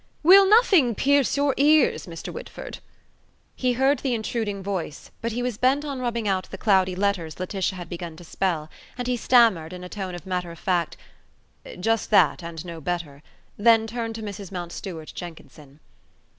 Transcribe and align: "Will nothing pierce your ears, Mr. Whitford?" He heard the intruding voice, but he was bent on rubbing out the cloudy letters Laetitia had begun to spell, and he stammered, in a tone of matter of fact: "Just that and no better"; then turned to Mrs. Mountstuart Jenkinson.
"Will 0.23 0.49
nothing 0.49 0.95
pierce 0.95 1.37
your 1.37 1.53
ears, 1.57 2.07
Mr. 2.07 2.33
Whitford?" 2.33 2.79
He 3.55 3.73
heard 3.73 3.99
the 3.99 4.15
intruding 4.15 4.63
voice, 4.63 5.11
but 5.21 5.31
he 5.31 5.43
was 5.43 5.59
bent 5.59 5.85
on 5.85 5.99
rubbing 5.99 6.27
out 6.27 6.49
the 6.49 6.57
cloudy 6.57 6.95
letters 6.95 7.39
Laetitia 7.39 7.75
had 7.75 7.87
begun 7.87 8.15
to 8.15 8.23
spell, 8.23 8.67
and 8.97 9.07
he 9.07 9.15
stammered, 9.15 9.73
in 9.73 9.83
a 9.83 9.89
tone 9.89 10.15
of 10.15 10.25
matter 10.25 10.49
of 10.49 10.57
fact: 10.57 10.97
"Just 11.79 12.09
that 12.09 12.41
and 12.41 12.65
no 12.65 12.81
better"; 12.81 13.21
then 13.57 13.85
turned 13.85 14.15
to 14.15 14.23
Mrs. 14.23 14.51
Mountstuart 14.51 15.13
Jenkinson. 15.13 15.79